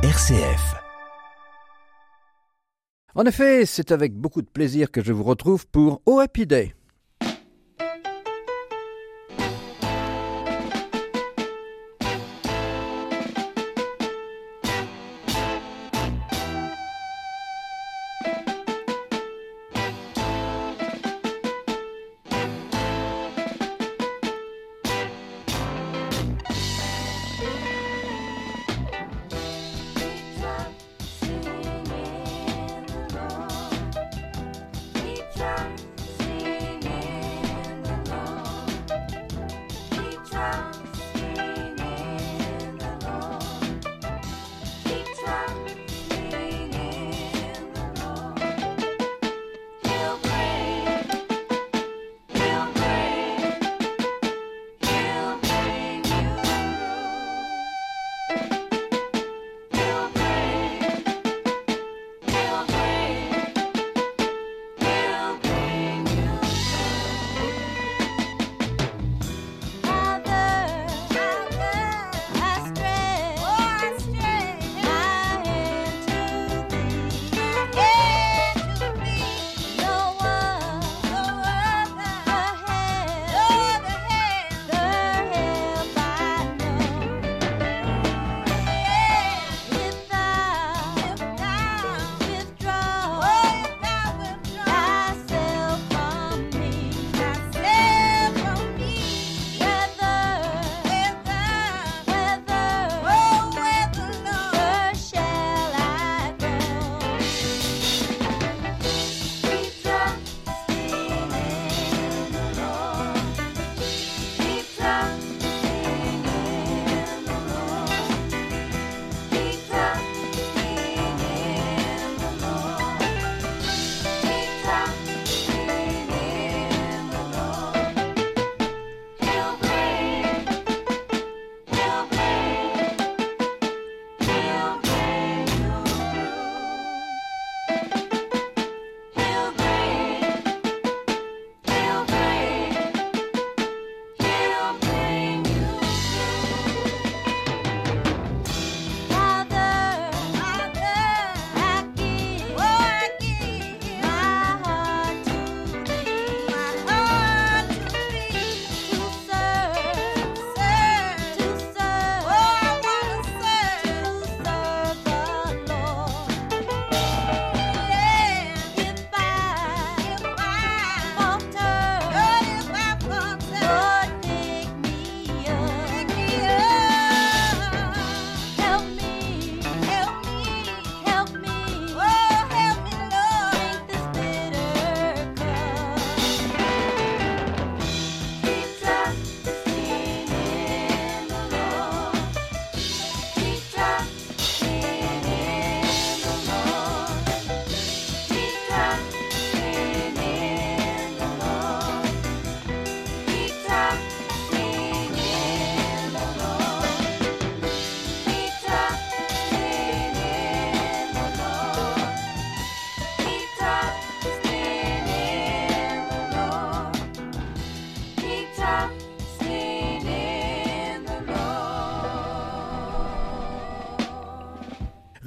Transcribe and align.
RCF. 0.00 0.76
En 3.16 3.24
effet, 3.24 3.66
c'est 3.66 3.90
avec 3.90 4.14
beaucoup 4.14 4.42
de 4.42 4.46
plaisir 4.46 4.92
que 4.92 5.02
je 5.02 5.12
vous 5.12 5.24
retrouve 5.24 5.66
pour 5.66 6.02
Oh 6.06 6.22
Day. 6.36 6.77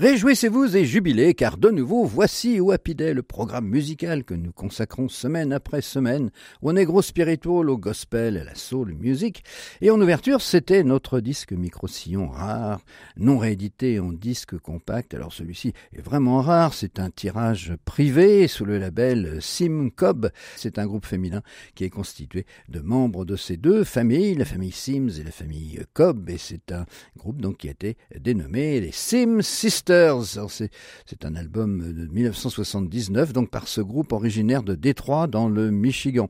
Réjouissez-vous 0.02 0.78
et 0.78 0.84
jubilez, 0.84 1.36
car 1.36 1.58
de 1.58 1.70
nouveau, 1.70 2.06
voici 2.06 2.60
au 2.60 2.72
Happy 2.72 2.96
le 2.98 3.22
programme 3.22 3.68
musical 3.68 4.24
que 4.24 4.34
nous 4.34 4.52
consacrons 4.52 5.10
semaine 5.10 5.54
après 5.54 5.82
semaine 5.82 6.32
au 6.64 6.74
negro 6.74 7.04
spiritual, 7.04 7.70
au 7.70 7.78
gospel 7.78 8.38
à 8.38 8.44
la 8.44 8.56
soul 8.56 8.96
music. 8.96 9.44
Et 9.80 9.92
en 9.92 10.02
ouverture, 10.02 10.42
c'était 10.42 10.84
notre 10.84 11.20
disque 11.20 11.52
micro-sillon 11.52 12.30
rare, 12.30 12.82
non 13.16 13.38
réédité 13.38 14.00
en 14.00 14.12
disque 14.12 14.58
compact. 14.58 15.14
Alors 15.14 15.34
celui-ci 15.34 15.74
est 15.94 16.02
vraiment 16.02 16.42
rare, 16.42 16.74
c'est 16.74 16.98
un 16.98 17.12
tirage 17.12 17.76
privé 17.86 18.48
sous 18.48 18.66
le 18.66 18.80
label 18.80 19.38
Sim 19.40 19.90
Cobb. 19.96 20.32
C'est 20.56 20.80
un 20.80 20.88
groupe 20.88 21.06
féminin 21.06 21.44
qui 21.76 21.84
est 21.84 21.92
constitué 21.92 22.48
de 22.70 22.80
membres 22.80 23.24
de 23.24 23.36
ces 23.36 23.56
deux 23.56 23.84
familles, 23.84 24.34
la 24.34 24.46
famille 24.46 24.72
Sims 24.72 25.20
et 25.20 25.24
la 25.24 25.32
famille 25.32 25.80
Cobb. 25.94 26.28
Et 26.28 26.40
c'est 26.40 26.72
un 26.72 26.88
groupe 27.16 27.40
donc 27.40 27.58
qui 27.58 27.68
a 27.68 27.72
été 27.72 27.98
dénommé 28.20 28.82
les 28.82 28.92
Sim 28.92 29.44
Sisters. 29.44 29.91
C'est 29.92 31.26
un 31.26 31.36
album 31.36 31.94
de 31.94 32.08
1979, 32.08 33.34
donc 33.34 33.50
par 33.50 33.68
ce 33.68 33.82
groupe 33.82 34.14
originaire 34.14 34.64
de 34.64 34.76
Détroit 34.76 35.28
dans 35.28 35.50
le 35.50 35.70
Michigan. 35.70 36.30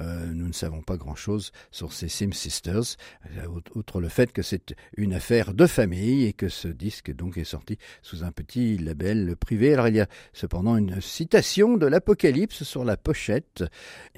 Euh, 0.00 0.26
nous 0.26 0.46
ne 0.46 0.52
savons 0.52 0.82
pas 0.82 0.96
grand-chose 0.96 1.52
sur 1.70 1.92
ces 1.92 2.08
Sim 2.08 2.32
Sisters, 2.32 2.96
euh, 3.38 3.46
outre 3.74 4.00
le 4.00 4.08
fait 4.08 4.32
que 4.32 4.42
c'est 4.42 4.74
une 4.96 5.14
affaire 5.14 5.54
de 5.54 5.66
famille 5.66 6.26
et 6.26 6.32
que 6.32 6.48
ce 6.48 6.68
disque 6.68 7.14
donc 7.14 7.38
est 7.38 7.44
sorti 7.44 7.78
sous 8.02 8.24
un 8.24 8.32
petit 8.32 8.76
label 8.78 9.36
privé. 9.36 9.72
Alors 9.72 9.88
il 9.88 9.96
y 9.96 10.00
a 10.00 10.08
cependant 10.32 10.76
une 10.76 11.00
citation 11.00 11.76
de 11.76 11.86
l'Apocalypse 11.86 12.62
sur 12.62 12.84
la 12.84 12.96
pochette. 12.96 13.64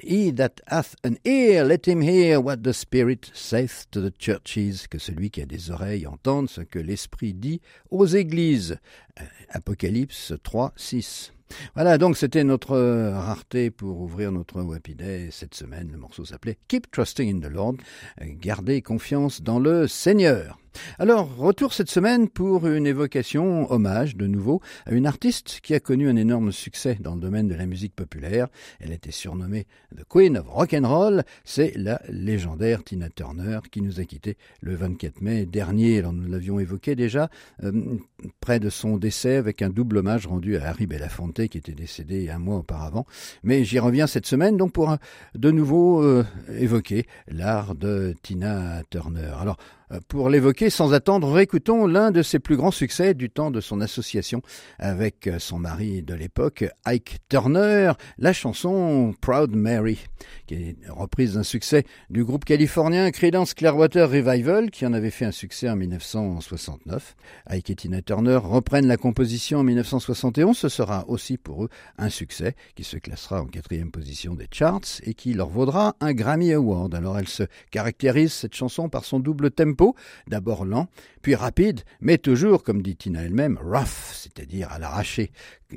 He 0.03 0.35
that 0.35 0.57
hath 0.67 0.97
an 1.05 1.15
ear, 1.25 1.65
let 1.65 1.87
him 1.87 2.03
hear 2.03 2.43
what 2.43 2.59
the 2.59 2.73
Spirit 2.73 3.31
saith 3.33 3.85
to 3.91 4.01
the 4.01 4.13
churches. 4.19 4.89
Que 4.89 4.99
celui 4.99 5.31
qui 5.31 5.43
a 5.43 5.47
des 5.47 5.71
oreilles 5.71 6.07
entende 6.07 6.49
ce 6.49 6.63
que 6.63 6.79
l'Esprit 6.79 7.35
dit 7.35 7.61
aux 7.91 8.07
églises. 8.07 8.79
Euh, 9.21 9.25
Apocalypse 9.51 10.35
3, 10.43 10.73
6. 10.77 11.33
Voilà, 11.75 11.99
donc 11.99 12.17
c'était 12.17 12.45
notre 12.45 12.73
euh, 12.73 13.19
rareté 13.19 13.71
pour 13.71 14.01
ouvrir 14.01 14.33
notre 14.33 14.61
Happy 14.75 14.95
Day 14.95 15.29
cette 15.31 15.55
semaine. 15.55 15.91
Le 15.93 15.99
morceau 15.99 16.25
s'appelait 16.25 16.59
Keep 16.69 16.91
Trusting 16.91 17.37
in 17.37 17.41
the 17.41 17.51
Lord, 17.51 17.77
garder 18.21 18.83
confiance 18.83 19.43
dans 19.43 19.59
le 19.59 19.87
Seigneur. 19.87 20.59
Alors, 20.99 21.37
retour 21.37 21.73
cette 21.73 21.91
semaine 21.91 22.29
pour 22.29 22.67
une 22.67 22.87
évocation, 22.87 23.71
hommage 23.71 24.17
de 24.17 24.27
nouveau, 24.27 24.61
à 24.87 24.93
une 24.93 25.07
artiste 25.07 25.61
qui 25.63 25.75
a 25.75 25.81
connu 25.81 26.09
un 26.09 26.17
énorme 26.17 26.53
succès 26.53 26.97
dans 27.01 27.15
le 27.15 27.21
domaine 27.21 27.49
de 27.49 27.55
la 27.55 27.67
musique 27.67 27.95
populaire. 27.95 28.49
Elle 28.81 28.93
était 28.93 29.11
surnommée 29.11 29.67
The 29.97 30.05
Queen 30.09 30.37
of 30.39 30.49
Rock 30.49 30.75
and 30.75 30.89
Roll. 30.89 31.23
C'est 31.45 31.73
la 31.77 32.01
légendaire 32.09 32.85
Tina 32.85 33.09
Turner 33.11 33.61
qui 33.71 33.83
nous 33.83 34.01
a 34.01 34.05
quittés 34.05 34.37
le 34.61 34.75
24 34.75 35.21
mai 35.21 35.47
dernier. 35.47 35.99
Alors, 35.99 36.13
nous 36.13 36.31
l'avions 36.31 36.59
évoqué 36.61 36.95
déjà, 36.95 37.31
euh, 37.63 37.99
près 38.41 38.61
de 38.61 38.71
son 38.71 38.97
décès 38.97 39.37
avec 39.37 39.63
un 39.63 39.71
double 39.71 39.99
hommage 39.99 40.27
rendu 40.27 40.57
à 40.57 40.69
Harry 40.69 40.87
Belafonte 40.87 41.47
qui 41.49 41.59
était 41.59 41.73
décédé 41.73 42.31
un 42.31 42.39
mois 42.39 42.59
auparavant. 42.59 43.07
Mais 43.43 43.65
j'y 43.65 43.79
reviens 43.79 44.07
cette 44.07 44.27
semaine 44.27 44.57
donc 44.57 44.73
pour 44.73 44.97
de 45.35 45.51
nouveau 45.51 46.03
euh, 46.03 46.25
évoquer 46.59 47.07
l'art 47.29 47.75
de 47.75 48.15
Tina 48.23 48.83
Turner. 48.91 49.29
Euh, 49.47 49.53
pour 50.09 50.29
l'évoquer 50.29 50.69
sans 50.71 50.93
attendre, 50.93 51.33
réécoutons 51.33 51.87
l'un 51.87 52.11
de 52.11 52.23
ses 52.23 52.39
plus 52.39 52.57
grands 52.57 52.71
succès 52.71 53.15
du 53.15 53.31
temps 53.31 53.51
de 53.51 53.61
son 53.61 53.81
association 53.81 54.43
avec 54.79 55.27
euh, 55.27 55.39
son 55.39 55.59
mari 55.59 56.03
de 56.03 56.15
l'époque, 56.15 56.65
Ike 56.85 57.19
Turner, 57.29 57.93
la 58.19 58.33
chanson 58.33 59.15
Proud 59.21 59.57
Mary, 59.57 59.99
qui 60.47 60.55
est 60.55 60.77
reprise 60.89 61.35
d'un 61.35 61.43
succès 61.43 61.85
du 62.11 62.25
groupe 62.25 62.45
californien 62.45 63.11
Creedence 63.11 63.55
Clearwater 63.55 64.11
Revival, 64.11 64.71
qui 64.71 64.85
en 64.85 64.93
avait 64.93 65.11
fait 65.11 65.25
un 65.25 65.33
succès 65.33 65.71
en 65.71 65.77
1969. 65.77 67.17
Ike 67.47 67.71
et 67.71 67.75
Tina 67.75 68.03
Turner 68.03 68.37
reprennent 68.37 68.89
la 68.89 68.97
composition 68.99 69.61
en 69.61 69.65
1971. 69.65 70.57
Ce 70.57 70.69
sera 70.69 71.09
aussi 71.09 71.39
pour 71.39 71.65
eux 71.65 71.69
un 71.97 72.11
succès 72.11 72.55
qui 72.75 72.85
se 72.85 72.99
classera 72.99 73.43
en 73.43 73.47
quatrième 73.47 73.91
position 73.91 74.35
des 74.35 74.49
charts 74.53 75.01
et 75.05 75.15
qui 75.15 75.33
leur 75.33 75.49
vaudra 75.49 75.97
un 76.01 76.13
Grammy 76.13 76.53
Award. 76.53 76.95
Alors 76.95 77.19
elle 77.19 77.29
se 77.29 77.45
caractérise 77.71 78.33
cette 78.33 78.55
chanson 78.55 78.89
par 78.89 79.05
son 79.05 79.19
double 79.19 79.51
tempo 79.51 79.78
d'abord 80.27 80.65
lent, 80.65 80.89
puis 81.23 81.35
rapide, 81.35 81.81
mais 82.01 82.19
toujours, 82.19 82.63
comme 82.63 82.83
dit 82.83 82.97
Tina 82.97 83.23
elle-même, 83.23 83.59
rough, 83.63 84.13
c'est-à-dire 84.13 84.71
à, 84.71 84.79
l'arraché. 84.79 85.31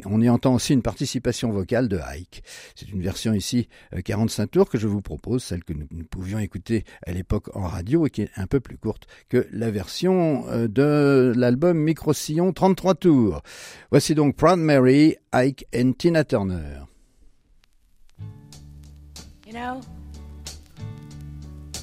On 0.06 0.22
y 0.22 0.30
entend 0.30 0.54
aussi 0.56 0.74
une 0.74 0.82
participation 0.82 1.52
vocale 1.52 1.88
de 1.88 1.98
Ike. 1.98 2.44
C'est 2.76 2.90
une 2.90 3.02
version 3.02 3.34
ici 3.34 3.68
45 4.04 4.44
euh, 4.44 4.48
tours 4.48 4.70
que 4.70 4.78
je 4.78 4.88
vous 4.88 5.02
propose, 5.02 5.44
celle 5.44 5.64
que 5.64 5.74
nous, 5.74 5.88
pouvions 6.10 6.40
écouter 6.40 6.86
à 7.06 7.12
l'époque 7.12 7.56
en 7.56 7.68
radio 7.68 8.06
et 8.08 8.10
qui 8.10 8.22
est 8.22 8.32
un 8.36 8.48
peu 8.48 8.60
plus 8.60 8.78
courte 8.78 9.08
que 9.30 9.48
la 9.52 9.72
version 9.72 10.46
euh, 10.50 10.68
de 10.68 11.34
l'album 11.36 11.78
Micro-Sillon 11.78 12.54
33 12.54 12.96
tours. 12.96 13.42
Voici 13.90 14.16
donc 14.16 14.36
Proud 14.36 14.60
Mary, 14.60 15.18
Ike 15.34 15.68
et 15.74 15.94
Tina 15.94 16.24
Turner. 16.24 16.82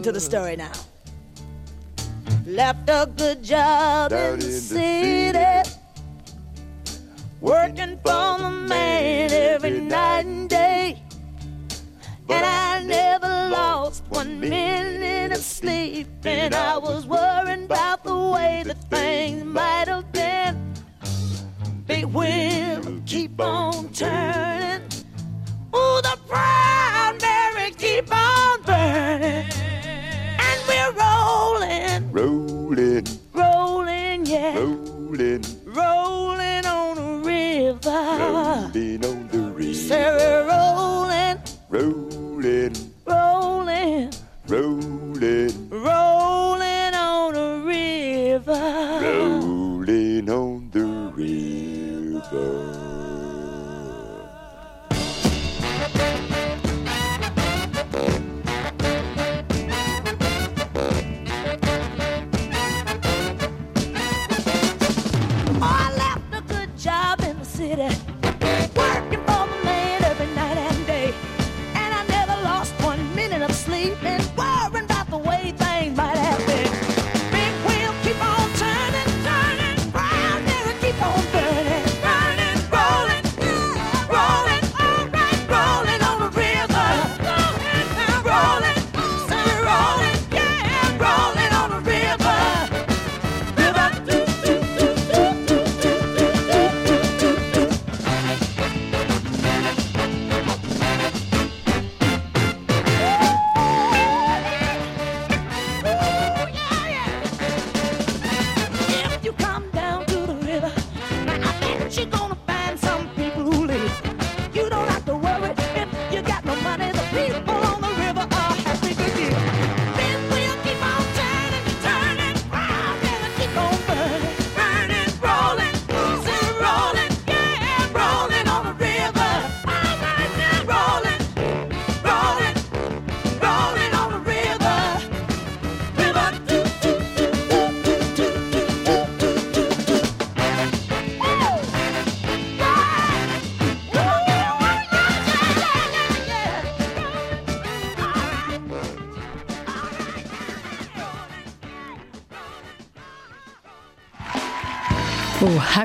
Listen 0.00 0.14
to 0.14 0.18
the 0.18 0.26
story 0.26 0.56
now. 0.56 0.72
Left 2.46 2.88
a 2.88 3.06
good 3.18 3.42
job 3.42 4.12
in, 4.12 4.38
the, 4.38 4.50
city, 4.50 5.38
city, 5.38 5.70
working 7.42 7.98
for 7.98 8.38
the 8.38 8.50
man 8.66 9.30
every 9.30 9.78
night 9.78 10.24
and 10.24 10.48
day. 10.48 11.02
and 12.30 12.46
I 12.46 12.82
never 12.82 13.50
lost 13.50 14.04
one 14.08 14.40
minute 14.40 15.32
of 15.32 15.42
sleep, 15.42 16.08
and 16.24 16.54
I 16.54 16.78
was 16.78 17.04
worrying 17.04 17.64
about 17.64 18.02
the 18.02 18.16
way 18.16 18.62
that 18.64 18.82
things 18.88 19.44
might 19.44 19.88
have 19.88 20.10
been. 20.12 20.56
Big 21.86 22.06
wheel 22.06 23.02
keep 23.04 23.38
on 23.38 23.90
turning. 23.92 24.80
Ooh, 25.74 26.00
the 26.00 26.18
proud 26.26 26.69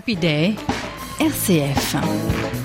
Happy 0.05 0.15
RCF. 1.17 2.64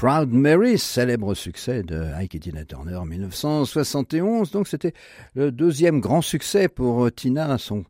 Proud 0.00 0.32
Mary, 0.32 0.78
célèbre 0.78 1.34
succès 1.34 1.82
de 1.82 2.02
Ike 2.14 2.34
et 2.34 2.40
Tina 2.40 2.64
Turner 2.64 2.96
en 2.96 3.04
1971. 3.04 4.50
Donc 4.50 4.66
c'était 4.66 4.94
le 5.34 5.52
deuxième 5.52 6.00
grand 6.00 6.22
succès 6.22 6.68
pour 6.68 7.04
euh, 7.04 7.10
Tina. 7.10 7.58
Son, 7.58 7.84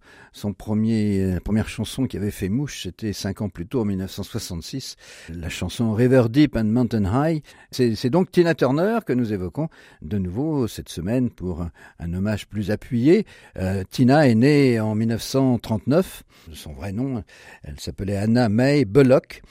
premier, 0.52 1.20
euh, 1.22 1.38
première 1.38 1.68
chanson 1.68 2.06
qui 2.06 2.16
avait 2.16 2.32
fait 2.32 2.48
mouche, 2.48 2.82
c'était 2.82 3.12
cinq 3.12 3.42
ans 3.42 3.48
plus 3.48 3.64
tôt 3.64 3.82
en 3.82 3.84
1966. 3.84 4.96
La 5.28 5.48
chanson 5.48 5.92
River 5.92 6.24
Deep 6.28 6.56
and 6.56 6.64
Mountain 6.64 7.04
High. 7.04 7.44
C'est 7.70 8.10
donc 8.10 8.32
Tina 8.32 8.56
Turner 8.56 8.98
que 9.06 9.12
nous 9.12 9.32
évoquons 9.32 9.68
de 10.02 10.18
nouveau 10.18 10.66
cette 10.66 10.88
semaine 10.88 11.30
pour 11.30 11.64
un, 12.00 12.12
hommage 12.12 12.48
plus 12.48 12.72
appuyé. 12.72 13.24
Euh, 13.56 13.84
Tina 13.88 14.26
est 14.26 14.34
née 14.34 14.80
en 14.80 14.96
1939. 14.96 16.24
Son 16.54 16.72
vrai 16.72 16.90
nom, 16.90 17.22
elle 17.62 17.78
s'appelait 17.78 18.16
Anna 18.16 18.48
May 18.48 18.84
Bullock 18.84 19.42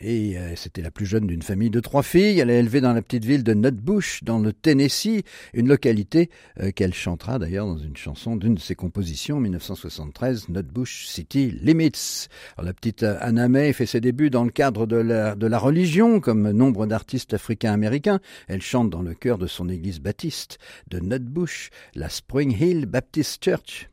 et 0.00 0.38
euh, 0.38 0.54
c'était 0.54 0.82
la 0.82 0.90
plus 0.90 1.06
jeune 1.06 1.26
d'une 1.26 1.42
famille 1.42 1.70
de 1.70 1.80
trois 1.80 2.02
filles. 2.02 2.38
Elle 2.38 2.50
est 2.50 2.58
élevée 2.58 2.80
dans 2.80 2.92
la 2.92 3.02
petite 3.02 3.24
ville 3.24 3.42
de 3.42 3.54
Nutbush, 3.54 4.22
dans 4.22 4.38
le 4.38 4.52
Tennessee, 4.52 5.24
une 5.54 5.68
localité 5.68 6.30
euh, 6.60 6.70
qu'elle 6.70 6.94
chantera 6.94 7.38
d'ailleurs 7.38 7.66
dans 7.66 7.78
une 7.78 7.96
chanson 7.96 8.36
d'une 8.36 8.54
de 8.54 8.60
ses 8.60 8.74
compositions, 8.74 9.40
1973, 9.40 10.50
Nutbush 10.50 11.06
City 11.06 11.50
Limits. 11.62 12.28
la 12.62 12.72
petite 12.72 13.02
euh, 13.02 13.16
Anna 13.20 13.48
May 13.48 13.72
fait 13.72 13.86
ses 13.86 14.00
débuts 14.00 14.30
dans 14.30 14.44
le 14.44 14.50
cadre 14.50 14.86
de 14.86 14.96
la, 14.96 15.34
de 15.34 15.46
la 15.46 15.58
religion, 15.58 16.20
comme 16.20 16.50
nombre 16.50 16.86
d'artistes 16.86 17.34
africains-américains. 17.34 18.20
Elle 18.46 18.62
chante 18.62 18.90
dans 18.90 19.02
le 19.02 19.14
chœur 19.14 19.38
de 19.38 19.46
son 19.46 19.68
église 19.68 20.00
baptiste 20.00 20.58
de 20.88 21.00
Nutbush, 21.00 21.70
la 21.94 22.08
Spring 22.08 22.56
Hill 22.56 22.86
Baptist 22.86 23.42
Church. 23.42 23.88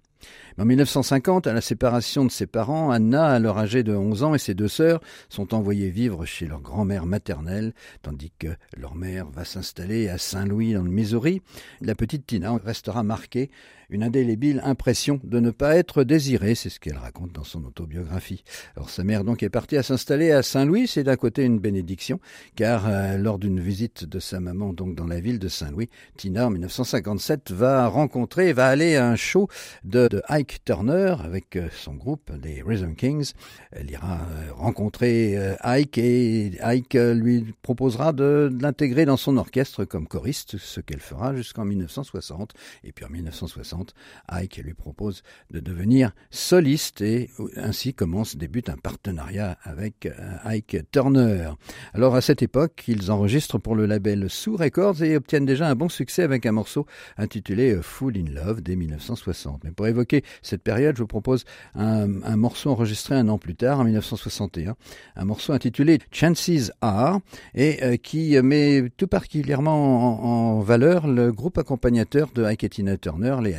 En 0.57 0.63
1950, 0.63 1.47
à 1.47 1.53
la 1.53 1.59
séparation 1.59 2.23
de 2.23 2.31
ses 2.31 2.47
parents, 2.47 2.89
Anna, 2.89 3.25
alors 3.25 3.57
âgée 3.57 3.83
de 3.83 3.93
11 3.93 4.23
ans, 4.23 4.35
et 4.35 4.37
ses 4.37 4.53
deux 4.53 4.69
sœurs 4.69 5.01
sont 5.27 5.53
envoyées 5.53 5.89
vivre 5.89 6.25
chez 6.25 6.47
leur 6.47 6.61
grand-mère 6.61 7.05
maternelle, 7.05 7.73
tandis 8.01 8.31
que 8.39 8.47
leur 8.77 8.95
mère 8.95 9.29
va 9.29 9.43
s'installer 9.43 10.07
à 10.07 10.17
Saint-Louis 10.17 10.73
dans 10.73 10.83
le 10.83 10.89
Missouri. 10.89 11.41
La 11.81 11.93
petite 11.93 12.25
Tina 12.25 12.57
restera 12.63 13.03
marquée 13.03 13.51
une 13.89 14.03
indélébile 14.03 14.61
impression 14.63 15.19
de 15.23 15.39
ne 15.39 15.51
pas 15.51 15.75
être 15.75 16.03
désirée, 16.03 16.55
c'est 16.55 16.69
ce 16.69 16.79
qu'elle 16.79 16.97
raconte 16.97 17.31
dans 17.31 17.43
son 17.43 17.63
autobiographie. 17.65 18.43
Alors 18.75 18.89
sa 18.89 19.03
mère 19.03 19.23
donc 19.23 19.43
est 19.43 19.49
partie 19.49 19.77
à 19.77 19.83
s'installer 19.83 20.31
à 20.31 20.43
Saint-Louis, 20.43 20.87
c'est 20.87 21.03
d'un 21.03 21.15
côté 21.15 21.43
une 21.43 21.59
bénédiction, 21.59 22.19
car 22.55 22.87
euh, 22.87 23.17
lors 23.17 23.39
d'une 23.39 23.59
visite 23.59 24.05
de 24.05 24.19
sa 24.19 24.39
maman 24.39 24.73
donc 24.73 24.95
dans 24.95 25.07
la 25.07 25.19
ville 25.19 25.39
de 25.39 25.47
Saint-Louis, 25.47 25.89
Tina 26.17 26.47
en 26.47 26.49
1957 26.49 27.51
va 27.51 27.87
rencontrer, 27.87 28.53
va 28.53 28.67
aller 28.67 28.95
à 28.95 29.07
un 29.07 29.15
show 29.15 29.47
de, 29.83 30.21
Turner 30.65 31.15
avec 31.23 31.55
euh, 31.55 31.67
son 31.71 31.93
groupe, 31.93 32.31
les 32.43 32.61
Rhythm 32.61 32.95
Kings. 32.95 33.33
Elle 33.71 33.91
ira 33.91 34.19
euh, 34.19 34.53
rencontrer 34.53 35.55
Ike 35.61 35.97
et 35.97 36.51
Ike 36.61 36.93
lui 36.93 37.53
proposera 37.61 38.13
de, 38.13 38.49
l'intégrer 38.61 39.05
dans 39.05 39.17
son 39.17 39.37
orchestre 39.37 39.85
comme 39.85 40.07
choriste, 40.07 40.57
ce 40.57 40.81
qu'elle 40.81 40.99
fera 40.99 41.35
jusqu'en 41.35 41.65
1960. 41.65 42.53
Et 42.83 42.91
puis 42.91 43.05
en 43.05 43.09
1960, 43.09 43.93
Ike 44.29 44.57
lui 44.57 44.73
propose 44.73 45.23
de 45.51 45.59
devenir 45.59 46.11
soliste 46.29 47.01
et 47.01 47.29
ainsi 47.55 47.93
commence, 47.93 48.35
débute 48.35 48.69
un 48.69 48.77
partenariat 48.77 49.57
avec 49.63 50.05
euh, 50.05 50.11
Ike 50.43 50.77
Turner. 50.91 51.51
Alors 51.93 52.15
à 52.15 52.21
cette 52.21 52.41
époque, 52.41 52.83
ils 52.87 53.11
enregistrent 53.11 53.59
pour 53.59 53.75
le 53.75 53.85
label 53.85 54.29
Sue 54.29 54.55
Records 54.55 55.03
et 55.03 55.15
obtiennent 55.15 55.45
déjà 55.45 55.67
un 55.67 55.75
bon 55.75 55.89
succès 55.89 56.23
avec 56.23 56.45
un 56.45 56.51
morceau 56.51 56.85
intitulé 57.17 57.73
euh, 57.73 57.81
Full 57.81 58.17
in 58.17 58.31
Love 58.31 58.61
dès 58.61 58.75
1960. 58.75 59.63
Mais 59.63 59.71
pour 59.71 59.87
évoquer 59.87 60.23
cette 60.41 60.61
période, 60.61 60.95
je 60.95 61.01
vous 61.01 61.07
propose 61.07 61.45
un, 61.75 62.07
morceau 62.35 62.71
enregistré 62.71 63.15
un 63.15 63.27
an 63.29 63.37
plus 63.37 63.55
tard, 63.55 63.79
en 63.79 63.83
1961, 63.83 64.75
un. 65.15 65.25
Morceau 65.25 65.53
intitulé 65.53 65.99
Chances 66.11 66.71
Are 66.81 67.19
et 67.53 67.83
euh, 67.83 67.97
qui 67.97 68.39
met 68.41 68.89
tout 68.95 69.07
particulièrement 69.07 70.55
en, 70.55 70.59
valeur 70.59 71.07
le 71.07 71.31
groupe 71.31 71.57
accompagnateur 71.57 72.29
de 72.33 72.43
Ike 72.43 72.63
et 72.63 72.69
Tina 72.69 72.97
Turner, 72.97 73.37
les 73.41 73.53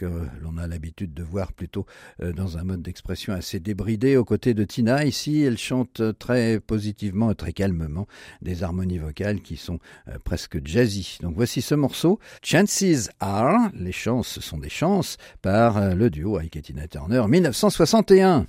que 0.00 0.06
l'on 0.40 0.56
a 0.56 0.66
l'habitude 0.66 1.12
de 1.12 1.22
voir 1.22 1.52
plutôt 1.52 1.84
euh, 2.22 2.32
dans 2.32 2.56
un 2.56 2.64
mode 2.64 2.80
d'expression 2.80 3.34
assez 3.34 3.60
débridé 3.60 4.16
aux 4.16 4.24
côtés 4.24 4.54
de 4.54 4.64
Tina. 4.64 5.04
Ici, 5.04 5.42
elle 5.42 5.58
chante 5.58 6.00
très 6.18 6.58
positivement 6.58 7.30
et 7.30 7.34
très 7.34 7.52
calmement 7.52 8.06
des 8.40 8.62
harmonies 8.62 8.96
vocales 8.96 9.42
qui 9.42 9.58
sont 9.58 9.78
euh, 10.08 10.16
presque 10.24 10.66
jazzy. 10.66 11.18
Donc 11.20 11.34
voici 11.36 11.60
ce 11.60 11.74
morceau, 11.74 12.18
Chances 12.42 13.10
Are, 13.20 13.70
les 13.74 13.92
chances 13.92 14.40
sont 14.40 14.56
des 14.56 14.70
chances, 14.70 15.18
par 15.42 15.76
euh, 15.76 15.94
le 15.94 16.08
duo 16.08 16.38
avec 16.38 16.62
Tina 16.62 16.88
Turner 16.88 17.22
1961. 17.28 18.46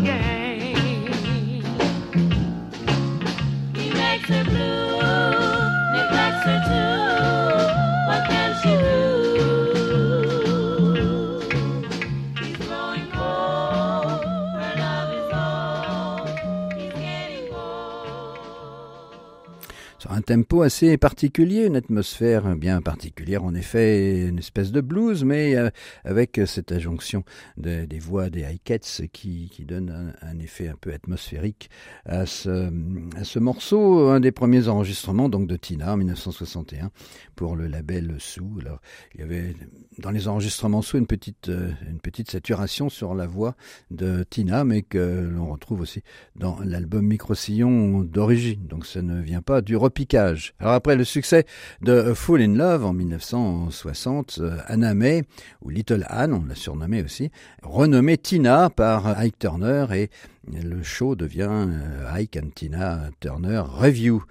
again. 0.00 0.29
Tempo 20.30 20.62
assez 20.62 20.96
particulier, 20.96 21.66
une 21.66 21.74
atmosphère 21.74 22.54
bien 22.54 22.80
particulière, 22.80 23.42
en 23.42 23.52
effet, 23.52 24.28
une 24.28 24.38
espèce 24.38 24.70
de 24.70 24.80
blues, 24.80 25.24
mais 25.24 25.56
euh, 25.56 25.70
avec 26.04 26.40
cette 26.46 26.70
injonction 26.70 27.24
des 27.56 27.98
voix 27.98 28.30
des 28.30 28.42
high 28.42 28.60
qui, 29.12 29.48
qui 29.50 29.64
donne 29.64 30.14
un, 30.22 30.38
effet 30.38 30.68
un 30.68 30.76
peu 30.80 30.92
atmosphérique 30.92 31.68
à 32.04 32.26
ce, 32.26 33.38
morceau, 33.40 34.08
un 34.10 34.20
des 34.20 34.30
premiers 34.30 34.68
enregistrements 34.68 35.28
donc 35.28 35.48
de 35.48 35.56
Tina 35.56 35.94
en 35.94 35.96
1961 35.96 36.92
pour 37.34 37.56
le 37.56 37.66
label 37.66 38.14
Sou. 38.20 38.60
Il 39.14 39.20
y 39.20 39.24
avait 39.24 39.56
dans 39.98 40.12
les 40.12 40.28
enregistrements 40.28 40.82
Sou 40.82 40.98
une 40.98 41.08
petite, 41.08 41.48
euh, 41.48 41.72
une 41.88 41.98
petite 41.98 42.30
saturation 42.30 42.88
sur 42.88 43.16
la 43.16 43.26
voix 43.26 43.56
de 43.90 44.24
Tina, 44.30 44.62
mais 44.62 44.82
que 44.82 45.28
l'on 45.28 45.50
retrouve 45.50 45.80
aussi 45.80 46.04
dans 46.36 46.60
l'album 46.64 47.04
Micro-Sillon 47.04 48.04
d'origine. 48.04 48.68
Donc 48.68 48.86
ça 48.86 49.02
ne 49.02 49.20
vient 49.20 49.42
pas 49.42 49.60
du 49.60 49.74
alors 50.20 50.74
après 50.74 50.96
le 50.96 51.04
succès 51.04 51.44
de 51.82 52.14
Full 52.14 52.42
in 52.42 52.54
Love 52.54 52.84
en 52.84 52.92
1960, 52.92 54.38
euh, 54.40 54.56
Anna 54.66 54.94
May, 54.94 55.22
ou 55.62 55.70
Little 55.70 56.04
Anne, 56.08 56.32
on 56.32 56.44
l'a 56.46 56.54
surnommée 56.54 57.02
aussi, 57.02 57.30
renommée 57.62 58.18
Tina 58.18 58.70
par 58.70 59.18
Ike 59.18 59.38
Turner 59.38 59.86
et 59.94 60.10
le 60.52 60.82
show 60.82 61.14
devient 61.14 61.48
euh, 61.50 62.12
Ike 62.12 62.36
and 62.36 62.50
Tina 62.54 63.10
Turner 63.20 63.62
Review. 63.64 64.22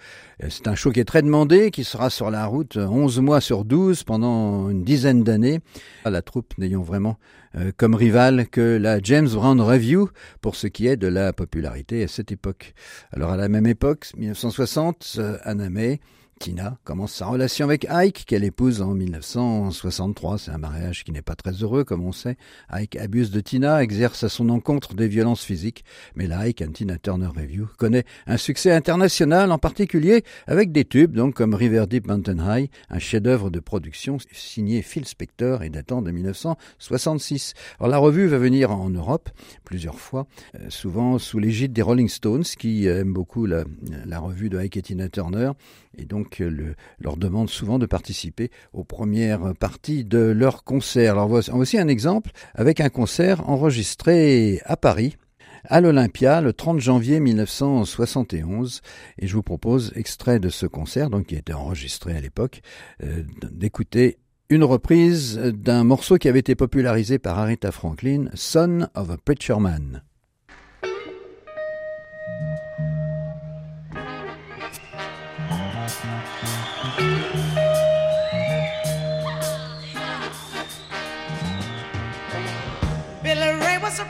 Euh, 0.44 0.48
c'est 0.50 0.68
un 0.68 0.76
show 0.76 0.92
qui 0.92 1.00
est 1.00 1.06
très 1.06 1.22
demandé, 1.22 1.72
qui 1.72 1.84
sera 1.84 2.10
sur 2.10 2.30
la 2.30 2.46
route 2.46 2.78
11 2.78 3.20
mois 3.20 3.42
sur 3.42 3.66
12 3.66 4.04
pendant 4.04 4.70
une 4.70 4.84
dizaine 4.84 5.24
d'années. 5.24 5.60
La 6.06 6.22
troupe 6.22 6.58
n'ayant 6.58 6.82
vraiment 6.82 7.18
euh, 7.56 7.72
comme 7.76 7.96
rival 7.96 8.48
que 8.48 8.78
la 8.78 9.00
James 9.02 9.30
Brown 9.30 9.60
Review 9.62 10.10
pour 10.42 10.56
ce 10.56 10.68
qui 10.68 10.88
est 10.88 10.98
de 10.98 11.08
la 11.08 11.34
popularité 11.34 12.04
à 12.04 12.08
cette 12.08 12.32
époque. 12.32 12.74
Alors 13.12 13.32
à 13.32 13.38
la 13.38 13.50
même 13.50 13.68
époque, 13.68 14.08
1960, 14.18 15.20
Anna 15.44 15.70
May 15.70 16.00
Tina 16.40 16.78
commence 16.86 17.14
sa 17.14 17.26
relation 17.26 17.66
avec 17.66 17.86
Ike, 17.90 18.24
qu'elle 18.26 18.46
épouse 18.46 18.82
en 18.82 18.94
1963. 18.96 20.38
C'est 20.38 20.52
un 20.52 20.58
mariage 20.58 21.04
qui 21.04 21.12
n'est 21.12 21.22
pas 21.22 21.36
très 21.36 21.52
heureux, 21.52 21.84
comme 21.84 22.06
on 22.06 22.14
sait. 22.14 22.38
Ike 22.70 22.96
abuse 22.96 23.30
de 23.30 23.42
Tina, 23.42 23.84
exerce 23.84 24.24
à 24.24 24.30
son 24.30 24.48
encontre 24.48 24.94
des 24.94 25.10
violences 25.10 25.44
physiques, 25.44 25.84
mais 26.16 26.28
la 26.28 26.40
Ike 26.48 26.62
and 26.62 26.72
Tina 26.72 26.98
Turner 26.98 27.28
Review 27.28 27.68
connaît 27.78 28.06
un 28.26 28.38
succès 28.38 28.72
international, 28.72 29.52
en 29.52 29.58
particulier 29.58 30.24
avec 30.48 30.72
des 30.72 30.86
tubes, 30.86 31.14
donc 31.14 31.36
comme 31.36 31.54
River 31.54 31.86
Deep 31.90 32.08
Mountain 32.08 32.38
High, 32.40 32.70
un 32.90 33.00
chef-d'œuvre 33.00 33.50
de 33.50 33.60
production 33.60 34.18
signé 34.32 34.82
Phil 34.82 35.06
Spector 35.06 35.64
et 35.64 35.70
datant 35.70 36.02
de 36.02 36.12
1966. 36.12 37.54
Alors 37.80 37.90
la 37.92 37.98
revue 37.98 38.28
va 38.28 38.38
venir 38.38 38.72
en 38.72 38.90
Europe 38.90 39.30
plusieurs 39.66 40.00
fois, 40.00 40.26
euh, 40.56 40.70
souvent 40.70 41.20
sous 41.20 41.38
l'égide 41.38 41.74
des 41.74 41.82
Rolling 41.82 42.08
Stones, 42.08 42.44
qui 42.44 42.88
aiment 42.88 43.14
beaucoup 43.14 43.46
la, 43.46 43.66
la 44.06 44.20
revue 44.20 44.50
de 44.50 44.58
Ike 44.58 44.78
et 44.78 44.82
Tina 44.82 45.10
Turner 45.10 45.52
et 46.00 46.06
donc 46.06 46.29
euh, 46.42 46.76
leur 47.00 47.18
demande 47.18 47.50
souvent 47.50 47.80
de 47.80 47.86
participer 47.86 48.52
aux 48.74 48.84
premières 48.84 49.54
parties 49.60 50.04
de 50.04 50.20
leur 50.20 50.64
concert. 50.64 51.14
Alors 51.14 51.28
voici 51.28 51.78
un 51.78 51.88
exemple 51.88 52.32
avec 52.56 52.80
un 52.82 52.90
concert 52.90 53.50
enregistré 53.50 54.62
à 54.66 54.78
Paris 54.78 55.18
à 55.66 55.82
l'Olympia 55.82 56.42
le 56.42 56.54
30 56.54 56.80
janvier 56.80 57.20
1971 57.20 58.82
et 59.18 59.28
je 59.28 59.34
vous 59.34 59.44
propose 59.44 59.92
extrait 59.96 60.40
de 60.40 60.50
ce 60.50 60.66
concert 60.66 61.10
donc 61.10 61.28
qui 61.28 61.36
été 61.36 61.54
enregistré 61.54 62.16
à 62.16 62.22
l'époque 62.22 62.62
euh, 63.04 63.24
d'écouter 63.52 64.18
une 64.50 64.64
reprise 64.64 65.38
d'un 65.38 65.84
morceau 65.84 66.18
qui 66.18 66.28
avait 66.28 66.40
été 66.40 66.56
popularisé 66.56 67.20
par 67.20 67.38
Aretha 67.38 67.72
Franklin, 67.72 68.30
Son 68.34 68.88
of 68.96 69.12
a 69.12 69.18
Preacher 69.18 69.58
Man. 69.60 70.02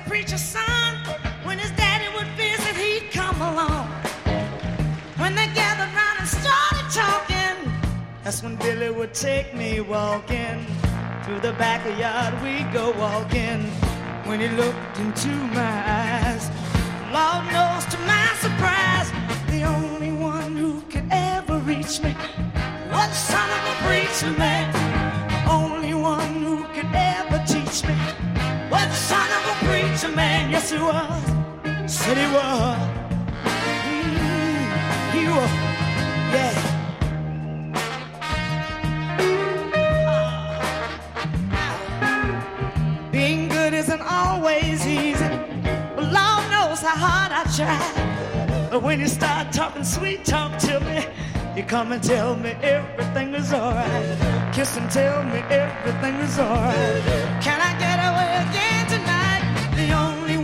Preacher's 0.10 0.42
son. 0.42 0.96
When 1.44 1.60
his 1.60 1.70
daddy 1.72 2.10
would 2.16 2.30
visit, 2.30 2.76
he'd 2.76 3.12
come 3.12 3.40
along. 3.42 3.88
When 5.22 5.36
they 5.36 5.46
gathered 5.54 5.94
round 5.94 6.18
and 6.22 6.28
started 6.28 6.88
talking, 7.02 7.58
that's 8.24 8.42
when 8.42 8.56
Billy 8.56 8.90
would 8.90 9.14
take 9.14 9.54
me 9.54 9.82
walking. 9.82 10.66
Through 11.24 11.42
the 11.42 11.54
backyard, 11.54 12.34
we'd 12.42 12.74
go 12.74 12.90
walking. 12.98 13.62
When 14.26 14.40
he 14.40 14.48
looked 14.48 14.98
into 14.98 15.30
my 15.60 15.76
eyes, 16.02 16.50
Lord 17.14 17.46
knows 17.54 17.86
to 17.94 17.98
my 18.14 18.28
surprise, 18.46 19.10
the 19.54 19.62
only 19.64 20.12
one 20.12 20.58
who 20.58 20.82
could 20.90 21.08
ever 21.12 21.60
reach 21.60 22.02
me 22.02 22.16
was 22.92 23.12
son 23.16 23.48
of 23.58 23.64
a 23.74 23.76
preacher 23.86 24.32
man. 24.40 24.68
The 25.30 25.52
Only 25.52 25.94
one 25.94 26.34
who 26.46 26.64
could 26.74 26.90
ever 26.96 27.44
teach 27.46 27.84
me 27.88 27.96
was 28.72 28.90
son 28.98 29.29
man, 30.16 30.52
yes 30.52 30.72
he 30.72 30.78
was. 30.78 31.24
Said 31.92 32.18
he 32.18 32.28
was. 32.34 32.78
Mm, 33.86 35.12
he 35.14 35.28
was, 35.28 35.52
yeah. 36.36 36.54
Being 43.12 43.50
good 43.50 43.74
isn't 43.74 44.02
always 44.02 44.86
easy, 44.88 45.30
but 45.96 46.06
Lord 46.18 46.44
knows 46.52 46.82
how 46.82 46.96
hard 46.96 47.32
I 47.32 47.44
try. 47.56 47.80
But 48.70 48.84
when 48.84 49.00
you 49.00 49.08
start 49.08 49.52
talking 49.52 49.84
sweet 49.84 50.26
talk 50.26 50.58
to 50.60 50.80
me, 50.82 51.06
you 51.56 51.64
come 51.64 51.92
and 51.92 52.02
tell 52.04 52.36
me 52.36 52.52
everything 52.62 53.34
is 53.34 53.52
alright. 53.52 54.54
Kiss 54.54 54.78
and 54.78 54.90
tell 54.92 55.24
me 55.24 55.40
everything 55.50 56.16
is 56.16 56.38
alright. 56.40 57.04
Can 57.42 57.60
I 57.60 57.72
get 57.80 57.98
away 58.10 58.30
again 58.50 58.79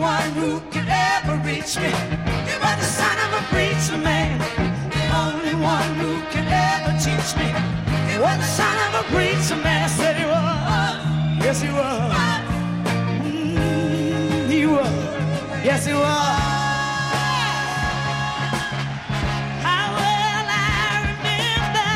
one 0.06 0.32
who 0.39 0.60
could 0.74 0.89
ever 1.13 1.36
reach 1.50 1.74
me. 1.84 1.91
You 2.50 2.58
are 2.68 2.78
the 2.84 2.89
son 3.00 3.15
of 3.26 3.30
a 3.41 3.44
preacher 3.54 3.98
man. 4.10 4.38
The 4.96 5.04
only 5.24 5.56
one 5.76 5.91
who 6.02 6.12
could 6.32 6.50
ever 6.70 6.91
teach 7.06 7.30
me. 7.39 7.50
You 8.12 8.20
are 8.30 8.38
the 8.44 8.52
son 8.60 8.76
of 8.88 8.91
a 9.02 9.04
preacher 9.13 9.60
man. 9.65 9.82
I 9.89 9.91
said 10.00 10.15
he 10.22 10.28
was. 10.36 10.98
Yes, 11.46 11.58
he 11.65 11.72
was. 11.80 12.08
Mm, 13.26 14.48
he 14.54 14.62
was. 14.74 14.96
Yes, 15.70 15.82
he 15.89 15.94
was. 15.94 16.39
How 19.68 19.86
well 20.00 20.46
I 20.78 20.88
remember 21.12 21.91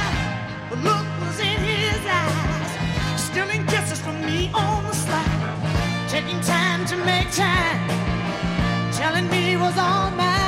the 0.72 0.78
look 0.88 1.08
was 1.22 1.38
in 1.52 1.60
his 1.74 2.02
eyes, 2.22 2.72
stealing 3.28 3.64
kisses 3.68 4.02
from 4.06 4.18
me 4.26 4.50
on 4.54 4.84
the 4.90 5.00
taking 6.10 6.42
time 6.42 6.86
to 6.88 6.98
make 6.98 7.32
time. 7.32 7.89
Telling 9.20 9.32
me 9.32 9.58
was 9.58 9.78
all 9.78 10.12
mine. 10.12 10.39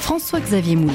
François-Xavier 0.00 0.76
Moulet. 0.76 0.92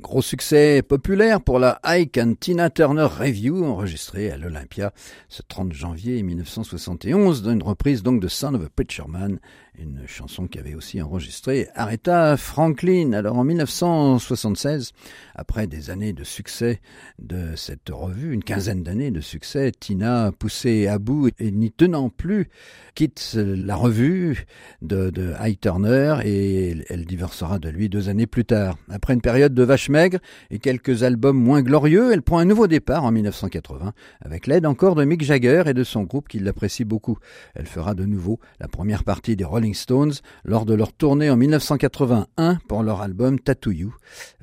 Gros 0.00 0.22
succès 0.22 0.80
populaire 0.80 1.42
pour 1.42 1.58
la 1.58 1.78
Ike 1.82 2.16
and 2.18 2.34
Tina 2.40 2.70
Turner 2.70 3.04
Review 3.04 3.64
enregistrée 3.64 4.30
à 4.30 4.38
l'Olympia 4.38 4.92
ce 5.28 5.42
30 5.46 5.72
janvier 5.72 6.22
1971 6.22 7.42
dans 7.42 7.50
une 7.50 7.62
reprise 7.62 8.02
de 8.02 8.28
Son 8.28 8.54
of 8.54 8.64
a 8.64 8.68
Preacher 8.74 9.04
Man 9.08 9.38
une 9.78 10.06
chanson 10.06 10.46
qui 10.46 10.58
avait 10.58 10.74
aussi 10.74 11.02
enregistré 11.02 11.68
Aretha 11.74 12.36
Franklin. 12.36 13.12
Alors 13.12 13.38
en 13.38 13.44
1976, 13.44 14.92
après 15.34 15.66
des 15.66 15.90
années 15.90 16.12
de 16.12 16.24
succès 16.24 16.80
de 17.18 17.56
cette 17.56 17.90
revue, 17.90 18.32
une 18.32 18.44
quinzaine 18.44 18.82
d'années 18.82 19.10
de 19.10 19.20
succès, 19.20 19.72
Tina, 19.78 20.30
poussée 20.38 20.86
à 20.86 20.98
bout 20.98 21.30
et 21.38 21.50
n'y 21.50 21.72
tenant 21.72 22.08
plus, 22.08 22.48
quitte 22.94 23.34
la 23.36 23.74
revue 23.74 24.46
de, 24.82 25.12
High 25.40 25.58
Turner 25.58 26.18
et 26.24 26.76
elle 26.88 27.04
divorcera 27.04 27.58
de 27.58 27.68
lui 27.68 27.88
deux 27.88 28.08
années 28.08 28.26
plus 28.26 28.44
tard. 28.44 28.78
Après 28.90 29.14
une 29.14 29.20
période 29.20 29.54
de 29.54 29.62
vache 29.62 29.88
maigre 29.88 30.18
et 30.50 30.58
quelques 30.58 31.02
albums 31.02 31.38
moins 31.38 31.62
glorieux, 31.62 32.12
elle 32.12 32.22
prend 32.22 32.38
un 32.38 32.44
nouveau 32.44 32.66
départ 32.66 33.04
en 33.04 33.10
1980 33.10 33.92
avec 34.20 34.46
l'aide 34.46 34.66
encore 34.66 34.94
de 34.94 35.04
Mick 35.04 35.22
Jagger 35.22 35.64
et 35.66 35.74
de 35.74 35.84
son 35.84 36.04
groupe 36.04 36.28
qui 36.28 36.38
l'apprécie 36.38 36.84
beaucoup. 36.84 37.18
Elle 37.54 37.66
fera 37.66 37.94
de 37.94 38.04
nouveau 38.04 38.38
la 38.60 38.68
première 38.68 39.02
partie 39.02 39.36
des 39.36 39.44
Stones 39.72 40.12
lors 40.44 40.66
de 40.66 40.74
leur 40.74 40.92
tournée 40.92 41.30
en 41.30 41.36
1981 41.36 42.58
pour 42.68 42.82
leur 42.82 43.00
album 43.00 43.38
Tattoo 43.38 43.70
You. 43.70 43.94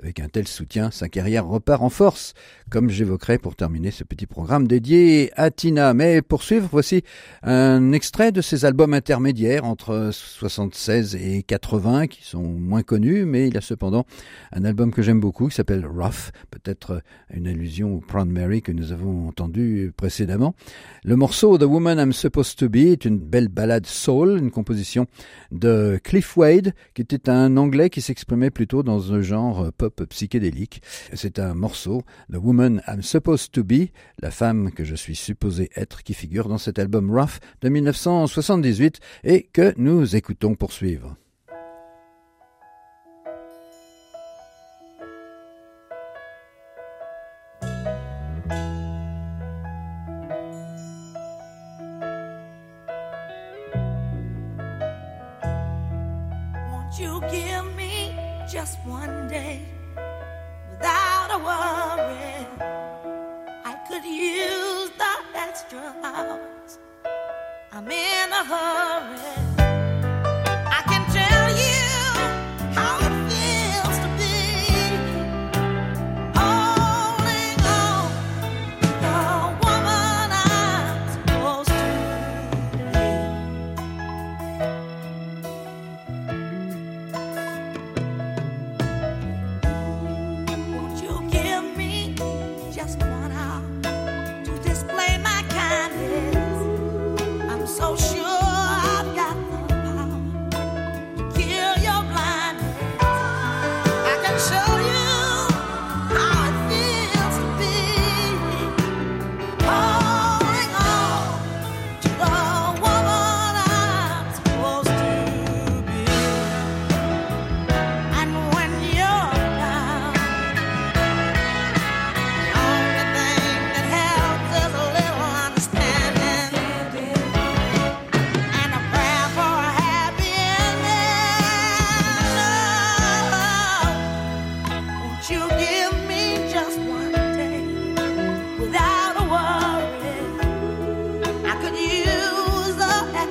Avec 0.02 0.20
un 0.20 0.28
tel 0.28 0.48
soutien, 0.48 0.90
sa 0.90 1.10
carrière 1.10 1.46
repart 1.46 1.84
en 1.84 1.90
force, 1.90 2.34
comme 2.70 2.90
j'évoquerai 2.90 3.38
pour 3.38 3.56
terminer 3.56 3.92
ce 3.92 4.04
petit 4.04 4.26
programme 4.26 4.68
dédié 4.68 5.32
à 5.36 5.52
Tina. 5.52 5.94
Mais 5.94 6.22
pour 6.22 6.42
suivre, 6.42 6.68
voici 6.72 7.04
un 7.44 7.92
extrait 7.92 8.32
de 8.32 8.42
ses 8.42 8.66
albums 8.66 8.94
intermédiaires 8.94 9.66
entre 9.66 10.10
76 10.12 11.16
et 11.16 11.44
80 11.44 12.08
qui 12.08 12.24
sont 12.24 12.42
moins 12.44 12.82
connus, 12.84 13.26
mais 13.26 13.50
il 13.50 13.58
a 13.58 13.62
cependant 13.62 14.06
un 14.54 14.66
album 14.66 14.92
que 14.92 15.02
j'aime 15.02 15.20
beaucoup 15.20 15.50
qui 15.50 15.56
s'appelle 15.56 15.86
Rough, 15.86 16.32
peut-être 16.50 17.02
une 17.34 17.48
allusion 17.48 17.96
au 17.96 18.00
Proud 18.00 18.30
Mary 18.30 18.62
que 18.62 18.72
nous 18.72 18.92
avons 18.92 19.28
entendu 19.28 19.92
précédemment. 19.96 20.56
Le 21.04 21.16
morceau 21.16 21.58
The 21.58 21.64
Woman 21.64 22.00
I'm 22.00 22.14
Supposed 22.14 22.56
to 22.58 22.70
Be 22.70 22.78
est 22.78 23.06
une 23.06 23.20
belle 23.20 23.50
ballade 23.50 23.86
soul, 23.86 24.38
une 24.38 24.52
composition 24.52 25.08
de 25.52 26.00
Cliff 26.04 26.38
Wade, 26.38 26.74
qui 26.94 27.02
était 27.02 27.30
un 27.30 27.58
anglais 27.58 27.90
qui 27.90 28.02
s'exprimait 28.02 28.52
plutôt 28.52 28.84
dans 28.84 29.14
un 29.14 29.22
genre 29.22 29.72
pop 29.74 30.04
psychédélique. 30.06 30.82
C'est 31.14 31.40
un 31.40 31.54
morceau, 31.54 32.04
The 32.32 32.38
Woman 32.38 32.82
I'm 32.88 33.02
Supposed 33.02 33.52
to 33.52 33.64
Be, 33.64 33.90
la 34.20 34.32
femme 34.32 34.72
que 34.72 34.84
je 34.84 34.96
suis 34.96 35.16
supposé 35.16 35.70
être, 35.76 36.04
qui 36.04 36.14
figure 36.14 36.48
dans 36.48 36.58
cet 36.58 36.80
album 36.80 37.12
Rough 37.12 37.40
de 37.62 37.70
1978 37.70 39.00
et 39.24 39.50
que 39.54 39.74
nous 39.78 40.16
écoutons 40.16 40.56
poursuivre. 40.56 41.16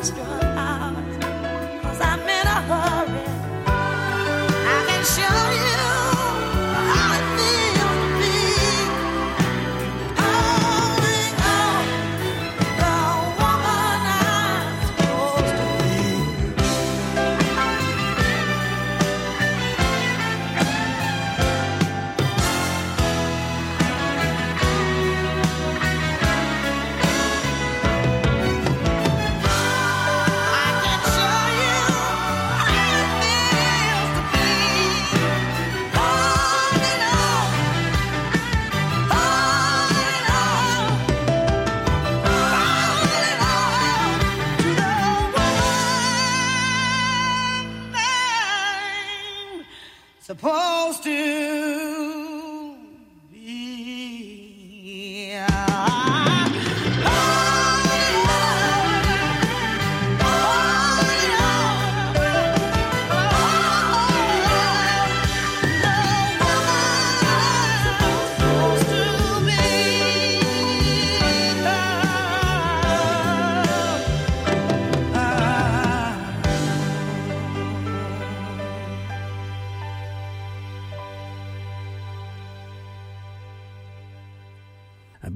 strong. 0.03 0.50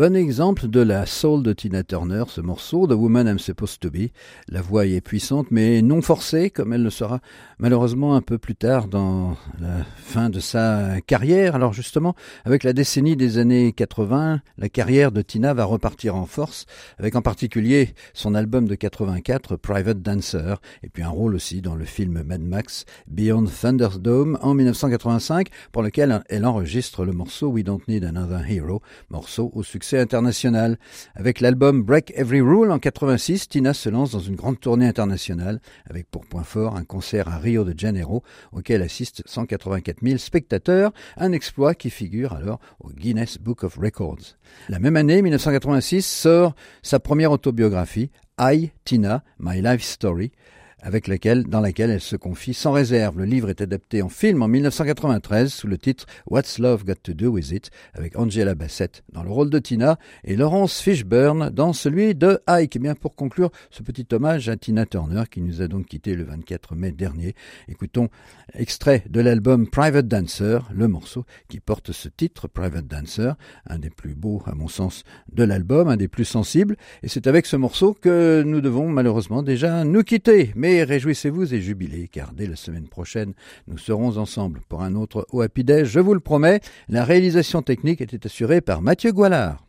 Bon 0.05 0.17
exemple 0.17 0.69
de 0.69 0.81
la 0.81 1.07
soul 1.07 1.43
de 1.43 1.55
Tina 1.55 1.83
Turner, 1.83 2.25
ce 2.29 2.43
morceau, 2.43 2.87
The 2.87 2.93
Woman 2.93 3.27
I'm 3.27 3.39
Supposed 3.39 3.79
to 3.81 3.91
Be. 3.91 4.11
La 4.51 4.61
voix 4.61 4.85
y 4.85 4.97
est 4.97 5.01
puissante, 5.01 5.47
mais 5.51 5.81
non 5.81 6.03
forcée, 6.03 6.51
comme 6.51 6.75
elle 6.75 6.83
le 6.83 6.91
sera 6.91 7.21
malheureusement 7.59 8.15
un 8.15 8.21
peu 8.21 8.37
plus 8.37 8.55
tard 8.55 8.89
dans 8.89 9.35
la 9.59 9.83
fin 9.97 10.29
de 10.29 10.41
sa 10.41 11.01
carrière. 11.01 11.55
Alors 11.55 11.73
justement, 11.73 12.15
avec 12.45 12.65
la 12.65 12.75
décennie 12.75 13.17
des 13.17 13.39
années 13.39 13.73
80, 13.73 14.43
la 14.59 14.69
carrière 14.69 15.11
de 15.11 15.23
Tina 15.23 15.55
va 15.55 15.65
repartir 15.65 16.17
en 16.17 16.27
force, 16.27 16.67
avec 16.99 17.17
en 17.17 17.23
particulier 17.23 17.95
son 18.13 18.35
album 18.35 18.69
de 18.69 18.75
84, 18.75 19.57
Private 19.57 20.03
Dancer, 20.03 20.57
et 20.83 20.91
puis 20.91 21.03
un 21.03 21.09
rôle 21.09 21.35
aussi 21.35 21.63
dans 21.63 21.77
le 21.77 21.87
film 21.87 22.23
Mad 22.25 22.43
Max, 22.43 22.85
Beyond 23.07 23.47
Thunderdome, 23.47 24.39
en 24.43 24.53
1985, 24.53 25.49
pour 25.73 25.83
lequel 25.83 26.23
elle 26.29 26.45
enregistre 26.45 27.07
le 27.07 27.13
morceau 27.13 27.49
We 27.49 27.65
Don't 27.65 27.81
Need 27.89 28.05
Another 28.05 28.45
Hero, 28.51 28.83
morceau 29.09 29.51
au 29.55 29.63
succès 29.63 29.94
international. 29.99 30.79
Avec 31.15 31.41
l'album 31.41 31.83
Break 31.83 32.13
Every 32.17 32.41
Rule 32.41 32.71
en 32.71 32.79
86, 32.79 33.49
Tina 33.49 33.75
se 33.75 33.89
lance 33.89 34.13
dans 34.13 34.21
une 34.21 34.37
grande 34.37 34.61
tournée 34.61 34.87
internationale, 34.87 35.61
avec 35.89 36.11
pour 36.11 36.27
point 36.27 36.45
fort 36.45 36.77
un 36.77 36.85
concert 36.85 37.29
à 37.29 37.39
Rio 37.39 37.65
de 37.65 37.79
Janeiro, 37.79 38.23
auquel 38.53 38.83
assistent 38.83 39.23
184 39.27 39.99
000 40.03 40.19
spectateurs, 40.19 40.93
un 41.17 41.33
exploit 41.33 41.75
qui 41.75 41.91
figure 41.91 42.33
alors 42.33 42.61
au 42.81 42.91
Guinness 42.91 43.39
Book 43.39 43.65
of 43.65 43.77
Records. 43.77 44.37
La 44.69 44.79
même 44.79 44.97
année, 44.97 45.23
1986, 45.23 46.05
sort 46.05 46.55
sa 46.83 47.01
première 47.01 47.33
autobiographie, 47.33 48.11
I, 48.39 48.73
Tina, 48.85 49.23
My 49.39 49.61
Life 49.61 49.83
Story, 49.83 50.33
avec 50.85 51.09
laquelle, 51.09 51.45
dans 51.45 51.61
laquelle 51.61 51.91
elle 51.91 52.01
se 52.01 52.15
confie 52.15 52.55
sans 52.55 52.73
réserve. 52.73 53.19
Le 53.19 53.25
livre 53.25 53.49
est 53.49 53.63
adapté 53.63 54.03
en 54.03 54.11
film 54.11 54.43
en 54.43 54.49
1993 54.49 55.53
sous 55.53 55.67
le 55.67 55.79
titre 55.79 56.05
What's 56.27 56.59
Love 56.59 56.85
Got 56.85 56.97
to 57.03 57.15
Do 57.15 57.31
With 57.31 57.51
It, 57.51 57.71
avec 57.95 58.17
Angela 58.19 58.55
Bassett 58.55 59.03
dans 59.13 59.23
le 59.23 59.31
rôle 59.31 59.49
de 59.49 59.59
Tina 59.59 59.99
et 60.25 60.37
Laurence 60.37 60.81
Fishburne 60.81 61.51
dans 61.51 61.73
celui 61.73 62.15
de 62.15 62.39
Ike. 62.47 62.77
Et 62.77 62.79
bien 62.79 62.95
pour 62.95 63.15
conclure 63.15 63.51
ce 63.71 63.83
petit 63.83 64.07
hommage 64.13 64.49
à 64.51 64.57
Tina 64.57 64.85
Turner 64.85 65.23
qui 65.31 65.41
nous 65.41 65.63
a 65.63 65.69
donc 65.69 65.87
quitté 65.87 66.15
le 66.15 66.25
24 66.25 66.75
mai 66.75 66.93
dernier, 66.93 67.35
écoutons 67.69 68.11
extrait 68.53 69.05
de 69.09 69.21
l'album 69.21 69.67
Private 69.67 70.07
Dancer, 70.07 70.59
le 70.73 70.87
morceau 70.87 71.25
qui 71.49 71.61
porte 71.61 71.93
ce 71.93 72.09
titre, 72.09 72.47
Private 72.47 72.87
Dancer, 72.87 73.35
un 73.67 73.79
des 73.79 73.91
plus 73.91 74.15
beaux 74.15 74.43
à 74.45 74.55
mon 74.55 74.69
sens 74.69 75.05
de 75.33 75.45
l'album, 75.45 75.89
un 75.89 75.97
des 75.97 76.09
plus 76.09 76.27
sensibles. 76.27 76.77
Et 77.03 77.09
c'est 77.09 77.27
avec 77.27 77.47
ce 77.47 77.57
morceau 77.57 77.95
que 77.95 78.43
nous 78.45 78.61
devons 78.61 78.89
malheureusement 78.89 79.43
déjà 79.43 79.85
nous 79.85 80.03
quitter. 80.03 80.53
Mais 80.55 80.74
réjouissez-vous 80.83 81.55
et 81.55 81.61
jubilez, 81.61 82.09
car 82.09 82.33
dès 82.33 82.47
la 82.47 82.57
semaine 82.57 82.89
prochaine, 82.89 83.35
nous 83.69 83.79
serons 83.79 84.17
ensemble 84.17 84.61
pour 84.69 84.83
un 84.83 84.95
autre 84.95 85.27
au 85.31 85.43
Happy 85.43 85.65
je 85.85 86.01
vous 86.01 86.15
le 86.15 86.21
promets. 86.21 86.61
La 86.89 87.05
réalisation 87.05 87.63
technique 87.63 88.01
était 88.01 88.27
assurée 88.27 88.61
par 88.61 88.83
Mathieu 88.83 89.13
Goualard. 89.13 89.65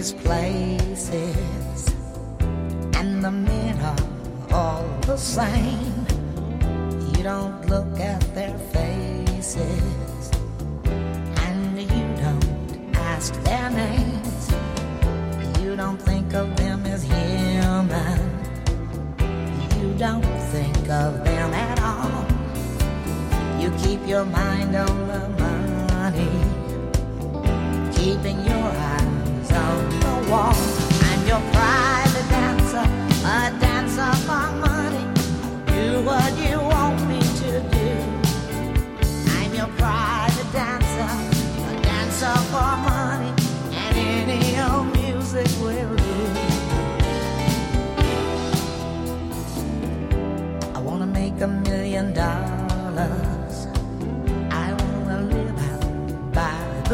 these 0.00 0.12
places, 0.12 1.94
and 2.94 3.22
the 3.22 3.30
men 3.30 3.78
are 3.80 3.96
all 4.50 4.88
the 5.02 5.16
same. 5.18 6.06
You 7.12 7.22
don't 7.22 7.66
look 7.66 7.89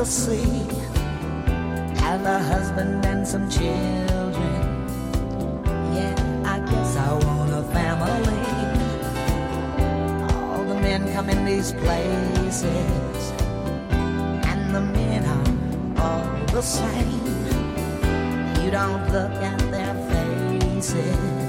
asleep. 0.07 0.71
Have 1.99 2.25
a 2.25 2.39
husband 2.39 3.05
and 3.05 3.27
some 3.27 3.51
children. 3.51 4.61
Yeah, 5.97 6.15
I 6.55 6.61
guess 6.71 6.97
I 6.97 7.13
want 7.27 7.53
a 7.53 7.65
family. 7.75 8.47
All 10.33 10.63
the 10.63 10.77
men 10.77 11.13
come 11.13 11.29
in 11.29 11.45
these 11.45 11.73
places, 11.73 13.33
and 14.51 14.63
the 14.77 14.85
men 14.99 15.23
are 15.37 15.49
all 16.05 16.47
the 16.55 16.63
same. 16.63 17.27
You 18.63 18.71
don't 18.71 19.05
look 19.11 19.35
at 19.51 19.59
their 19.73 19.95
faces. 20.11 21.46